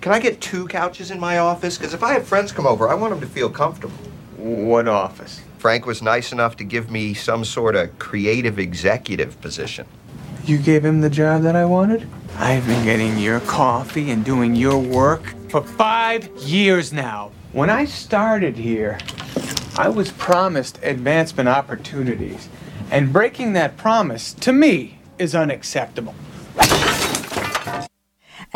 [0.00, 1.76] Can I get two couches in my office?
[1.76, 3.96] Because if I have friends come over, I want them to feel comfortable.
[4.36, 5.40] What office?
[5.58, 9.86] Frank was nice enough to give me some sort of creative executive position.
[10.44, 12.08] You gave him the job that I wanted?
[12.36, 17.32] I've been getting your coffee and doing your work for five years now.
[17.52, 18.98] When I started here,
[19.76, 22.48] I was promised advancement opportunities.
[22.90, 26.14] And breaking that promise, to me, is unacceptable.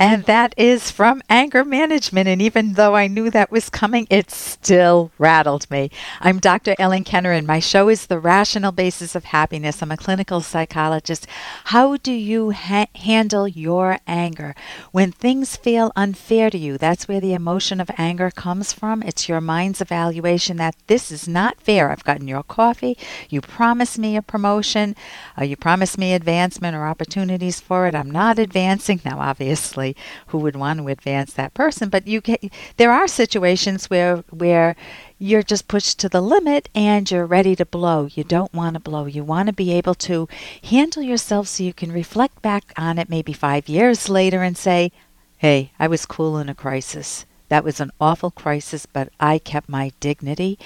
[0.00, 2.26] And that is from anger management.
[2.26, 5.90] And even though I knew that was coming, it still rattled me.
[6.22, 6.74] I'm Dr.
[6.78, 9.82] Ellen Kenner, and my show is The Rational Basis of Happiness.
[9.82, 11.26] I'm a clinical psychologist.
[11.64, 14.54] How do you ha- handle your anger?
[14.90, 19.02] When things feel unfair to you, that's where the emotion of anger comes from.
[19.02, 21.90] It's your mind's evaluation that this is not fair.
[21.90, 22.96] I've gotten your coffee.
[23.28, 24.96] You promised me a promotion.
[25.38, 27.94] Uh, you promised me advancement or opportunities for it.
[27.94, 29.02] I'm not advancing.
[29.04, 29.89] Now, obviously,
[30.28, 31.88] who would want to advance that person.
[31.88, 32.36] But you can,
[32.76, 34.76] there are situations where where
[35.18, 38.08] you're just pushed to the limit and you're ready to blow.
[38.12, 39.06] You don't want to blow.
[39.06, 40.28] You want to be able to
[40.64, 44.92] handle yourself so you can reflect back on it maybe five years later and say,
[45.38, 49.68] "Hey, I was cool in a crisis." That was an awful crisis, but I kept
[49.68, 50.58] my dignity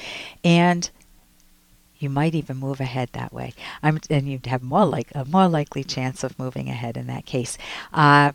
[0.44, 0.90] and
[2.04, 3.54] you might even move ahead that way.
[3.82, 7.24] I'm, and you'd have more like a more likely chance of moving ahead in that
[7.24, 7.56] case.
[7.92, 8.32] Uh,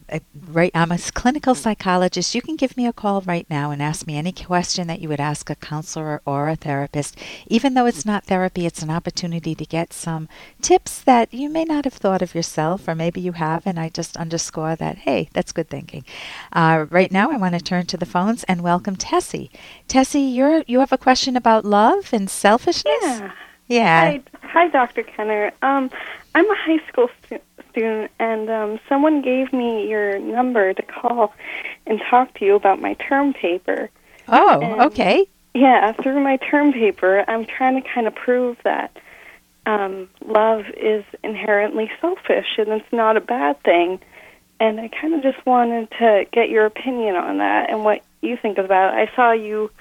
[0.48, 2.34] right, I'm a clinical psychologist.
[2.34, 5.08] You can give me a call right now and ask me any question that you
[5.08, 7.16] would ask a counselor or a therapist.
[7.48, 10.28] Even though it's not therapy, it's an opportunity to get some
[10.62, 13.68] tips that you may not have thought of yourself, or maybe you have.
[13.68, 15.00] And I just underscore that.
[15.00, 16.04] Hey, that's good thinking.
[16.52, 19.52] Uh, right now, I want to turn to the phones and welcome Tessie.
[19.88, 23.04] Tessie, you're you have a question about love and selfishness.
[23.04, 23.32] Yeah.
[23.70, 24.02] Yeah.
[24.12, 25.04] Hi, hi, Dr.
[25.04, 25.52] Kenner.
[25.62, 25.90] Um,
[26.36, 27.40] I'm a high school stu-
[27.72, 31.34] student, and um, someone gave me your number to call
[31.86, 33.90] and talk to you about my term paper.
[34.28, 35.26] Oh, And- okay.
[35.54, 38.96] Yeah, through my term paper, I'm trying to kind of prove that
[39.66, 44.00] um, love is inherently selfish and it's not a bad thing.
[44.60, 48.38] And I kind of just wanted to get your opinion on that and what you
[48.38, 49.10] think about it.
[49.10, 49.72] I saw you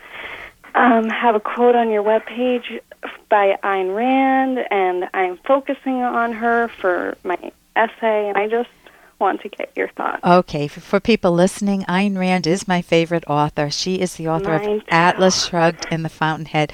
[0.75, 2.81] um, have a quote on your webpage
[3.29, 8.71] by Ayn Rand, and I'm focusing on her for my essay, and I just
[9.19, 10.25] want to get your thoughts.
[10.25, 13.71] Okay, for people listening, Ayn Rand is my favorite author.
[13.71, 14.87] She is the author Mine of too.
[14.91, 16.73] Atlas Shrugged and The Fountainhead.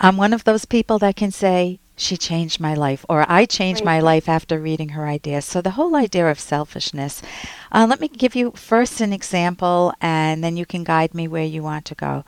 [0.00, 3.84] I'm one of those people that can say, she changed my life, or I changed
[3.84, 5.44] my life after reading her ideas.
[5.44, 7.20] So, the whole idea of selfishness.
[7.72, 11.44] Uh, let me give you first an example, and then you can guide me where
[11.44, 12.24] you want to go.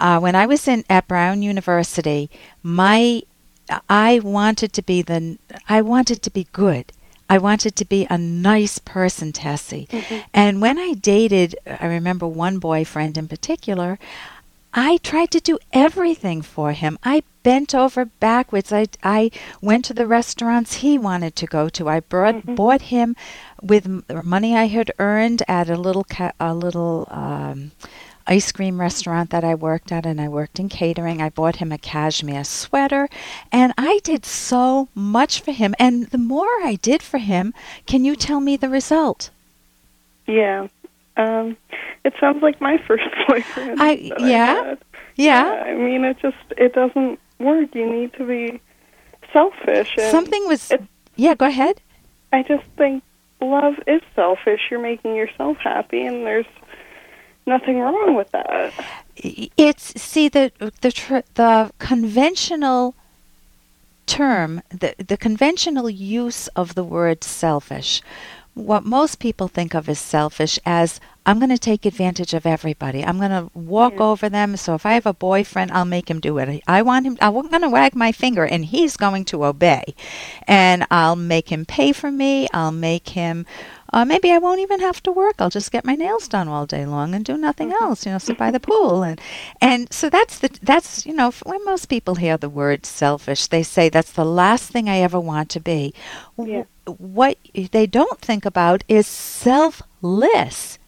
[0.00, 2.30] Uh, when I was in at Brown University,
[2.62, 3.22] my
[3.88, 5.38] I wanted to be the
[5.68, 6.92] I wanted to be good.
[7.30, 9.88] I wanted to be a nice person, Tessie.
[10.34, 13.98] And when I dated, I remember one boyfriend in particular,
[14.74, 16.98] I tried to do everything for him.
[17.02, 18.72] I bent over backwards.
[18.72, 19.30] I, I
[19.62, 21.88] went to the restaurants he wanted to go to.
[21.88, 23.16] I brought, bought him
[23.62, 23.88] with
[24.24, 27.70] money I had earned at a little ca- a little um,
[28.26, 31.20] ice cream restaurant that I worked at, and I worked in catering.
[31.20, 33.08] I bought him a cashmere sweater,
[33.52, 35.74] and I did so much for him.
[35.78, 37.52] And the more I did for him,
[37.86, 39.30] can you tell me the result?
[40.26, 40.68] Yeah.
[41.16, 41.56] Um,
[42.04, 43.80] it sounds like my first boyfriend.
[43.80, 44.54] I- yeah?
[44.64, 44.78] had.
[45.16, 45.62] Yeah.
[45.66, 47.74] I mean, it just it doesn't work.
[47.74, 48.60] You need to be
[49.32, 49.94] selfish.
[49.98, 50.70] And Something was.
[50.70, 50.82] it-
[51.16, 51.80] Yeah, go ahead.
[52.32, 53.02] I just think
[53.40, 54.60] love is selfish.
[54.70, 56.46] You're making yourself happy, and there's
[57.46, 58.72] nothing wrong with that.
[59.16, 62.94] it's see the the tr- the conventional
[64.06, 68.02] term the the conventional use of the word selfish
[68.54, 73.02] what most people think of as selfish as I'm going to take advantage of everybody.
[73.04, 74.56] I'm going to walk over them.
[74.56, 76.62] So if I have a boyfriend, I'll make him do it.
[76.68, 77.16] I want him.
[77.20, 79.94] I'm going to wag my finger, and he's going to obey.
[80.46, 82.46] And I'll make him pay for me.
[82.52, 83.46] I'll make him.
[83.94, 85.36] Uh, maybe I won't even have to work.
[85.38, 88.04] I'll just get my nails done all day long and do nothing else.
[88.04, 89.20] You know, sit by the pool and
[89.60, 93.62] and so that's the that's you know when most people hear the word selfish, they
[93.62, 95.94] say that's the last thing I ever want to be.
[96.36, 96.64] Yeah.
[96.86, 100.80] What they don't think about is selfless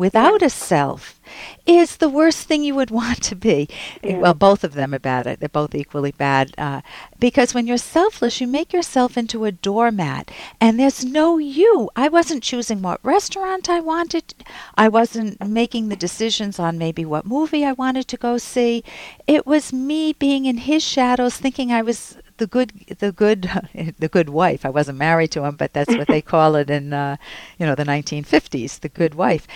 [0.00, 1.20] without a self
[1.66, 3.68] is the worst thing you would want to be.
[4.02, 4.16] Yeah.
[4.18, 5.26] Well, both of them are bad.
[5.38, 6.54] They're both equally bad.
[6.56, 6.80] Uh,
[7.18, 11.90] because when you're selfless, you make yourself into a doormat, and there's no you.
[11.94, 14.34] I wasn't choosing what restaurant I wanted.
[14.74, 18.82] I wasn't making the decisions on maybe what movie I wanted to go see.
[19.26, 23.48] It was me being in his shadows, thinking I was the good the good
[23.98, 24.66] the good wife.
[24.66, 27.16] I wasn't married to him, but that's what they call it in uh,
[27.58, 29.46] you know the 1950s, the good wife.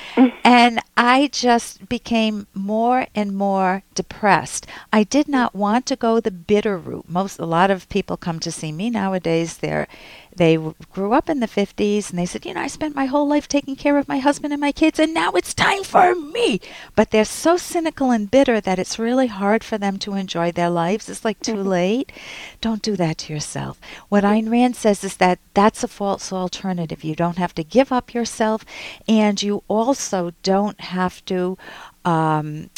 [0.44, 4.66] and I just became more and more depressed.
[4.92, 7.08] I did not want to go the bitter route.
[7.08, 9.56] Most a lot of people come to see me nowadays.
[9.58, 9.88] They're
[10.36, 10.56] they
[10.92, 13.48] grew up in the 50s and they said, You know, I spent my whole life
[13.48, 16.60] taking care of my husband and my kids, and now it's time for me.
[16.96, 20.70] But they're so cynical and bitter that it's really hard for them to enjoy their
[20.70, 21.08] lives.
[21.08, 22.12] It's like too late.
[22.60, 23.81] Don't do that to yourself.
[24.08, 27.04] What Ayn Rand says is that that's a false alternative.
[27.04, 28.64] You don't have to give up yourself,
[29.08, 31.56] and you also don't have to.
[32.04, 32.70] Um,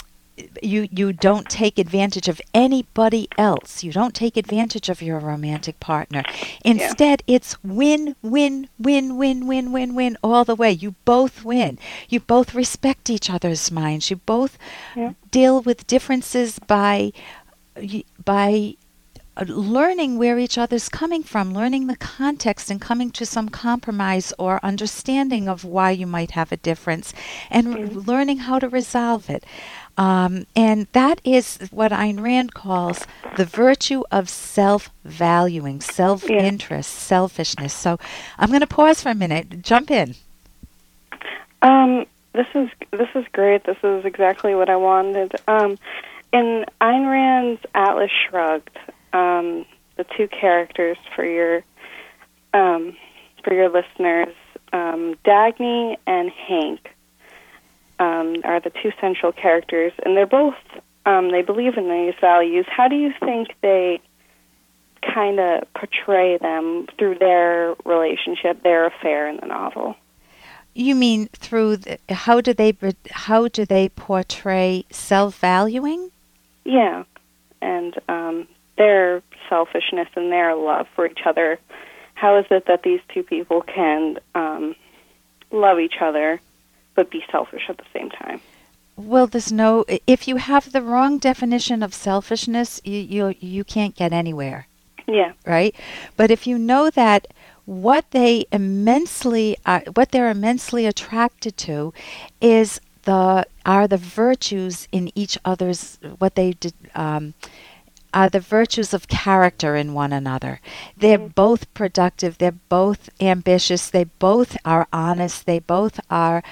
[0.62, 3.83] you you don't take advantage of anybody else.
[3.83, 6.23] You don't take advantage of your romantic partner.
[6.65, 7.37] Instead, yeah.
[7.37, 10.73] it's win win win win win win win all the way.
[10.73, 11.79] You both win.
[12.09, 14.11] You both respect each other's minds.
[14.11, 14.59] You both
[14.94, 15.15] yeah.
[15.31, 17.12] deal with differences by
[18.25, 18.77] by
[19.38, 24.33] uh, learning where each other's coming from, learning the context, and coming to some compromise
[24.38, 27.12] or understanding of why you might have a difference,
[27.50, 27.99] and mm-hmm.
[28.00, 29.44] learning how to resolve it.
[29.99, 33.07] Um, and that is what Ayn Rand calls
[33.37, 37.01] the virtue of self valuing, self interest, yeah.
[37.01, 37.73] selfishness.
[37.73, 37.99] So
[38.39, 39.63] I'm going to pause for a minute.
[39.63, 40.15] Jump in.
[41.63, 43.65] Um, this is this is great.
[43.65, 45.35] This is exactly what I wanted.
[45.49, 45.79] Um,
[46.33, 48.79] in Ayn Rand's Atlas Shrugged,
[49.15, 49.65] um,
[49.97, 51.65] the two characters for your
[52.53, 52.97] um,
[53.43, 54.35] for your listeners,
[54.73, 56.91] um, Dagny and Hank
[57.99, 60.55] um, are the two central characters, and they're both
[61.07, 62.67] um, they believe in these values.
[62.69, 64.01] How do you think they
[65.03, 69.95] kind of portray them through their relationship, their affair in the novel?
[70.75, 72.77] You mean through the, how do they
[73.11, 76.11] how do they portray self valuing?
[76.65, 77.05] Yeah,
[77.63, 81.59] and um, their selfishness and their love for each other.
[82.15, 84.75] How is it that these two people can um,
[85.51, 86.41] love each other
[86.97, 88.41] but be selfish at the same time.
[88.97, 89.85] Well, there's no.
[90.07, 94.67] If you have the wrong definition of selfishness, you you you can't get anywhere.
[95.07, 95.33] Yeah.
[95.47, 95.75] Right.
[96.17, 97.29] But if you know that
[97.67, 101.93] what they immensely uh, what they're immensely attracted to
[102.41, 106.75] is the are the virtues in each other's what they did.
[106.95, 107.35] Um,
[108.15, 110.59] are the virtues of character in one another.
[110.97, 111.35] They're mm-hmm.
[111.35, 116.43] both productive, they're both ambitious, they both are honest, they both are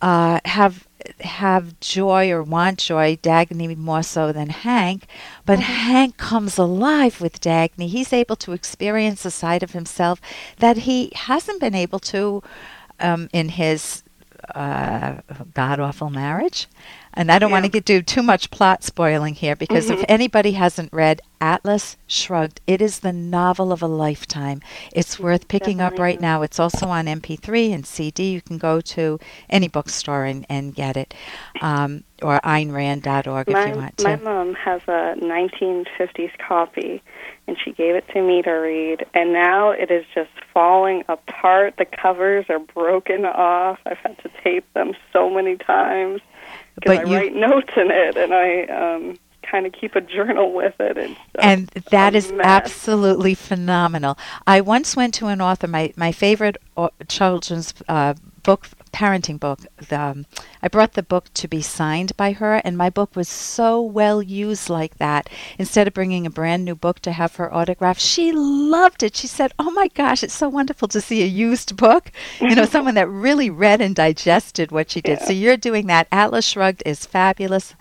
[0.00, 0.86] uh, have
[1.20, 5.06] have joy or want joy, Dagny more so than Hank,
[5.46, 5.72] but mm-hmm.
[5.72, 7.88] Hank comes alive with Dagny.
[7.88, 10.20] He's able to experience a side of himself
[10.58, 12.42] that he hasn't been able to
[12.98, 14.02] um, in his
[14.54, 15.20] uh,
[15.54, 16.68] god awful marriage.
[17.14, 17.54] And I don't yeah.
[17.54, 20.00] want to get do too much plot spoiling here because mm-hmm.
[20.00, 24.60] if anybody hasn't read Atlas Shrugged, it is the novel of a lifetime.
[24.92, 25.96] It's worth picking Definitely.
[25.96, 26.42] up right now.
[26.42, 28.30] It's also on MP3 and CD.
[28.32, 29.18] You can go to
[29.48, 31.14] any bookstore and, and get it,
[31.60, 34.04] um, or AynRand.org my, if you want to.
[34.04, 37.02] My mom has a 1950s copy,
[37.48, 41.74] and she gave it to me to read, and now it is just falling apart.
[41.78, 43.78] The covers are broken off.
[43.86, 46.20] I've had to tape them so many times
[46.80, 50.52] because I you, write notes in it and I um, kind of keep a journal
[50.52, 50.96] with it.
[50.96, 52.46] And, and that is mess.
[52.46, 54.16] absolutely phenomenal.
[54.46, 56.56] I once went to an author, my, my favorite
[57.08, 59.60] children's uh, book parenting book.
[59.90, 60.26] Um,
[60.62, 64.22] I brought the book to be signed by her, and my book was so well
[64.22, 65.28] used like that.
[65.58, 69.16] Instead of bringing a brand new book to have her autograph, she loved it.
[69.16, 72.10] She said, "Oh my gosh, it's so wonderful to see a used book.
[72.40, 75.24] You know, someone that really read and digested what she did." Yeah.
[75.26, 76.08] So you're doing that.
[76.12, 77.74] Atlas Shrugged is fabulous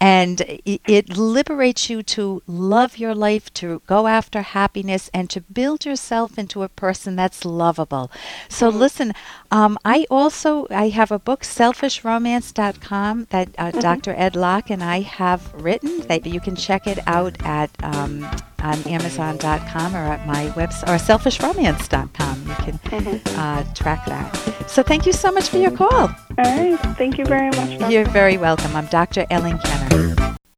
[0.00, 5.84] and it, liberates you to love your life, to go after happiness, and to build
[5.84, 8.10] yourself into a person that's lovable.
[8.48, 8.78] So mm-hmm.
[8.78, 9.12] listen,
[9.50, 13.80] um, I also I have a book, SelfishRomance.com, that uh, mm-hmm.
[13.80, 14.14] Dr.
[14.16, 16.00] Ed Locke and I have written.
[16.06, 18.28] That you can check it out at um,
[18.66, 22.48] on Amazon.com or at my website or SelfishRomance.com.
[22.48, 23.38] You can mm-hmm.
[23.38, 24.34] uh, track that.
[24.68, 25.90] So thank you so much for your call.
[25.90, 26.78] All right.
[26.98, 27.78] Thank you very much.
[27.78, 27.92] Dr.
[27.92, 28.74] You're very welcome.
[28.74, 29.24] I'm Dr.
[29.30, 30.15] Ellen Kenner.